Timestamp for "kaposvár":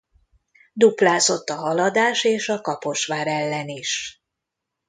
2.61-3.27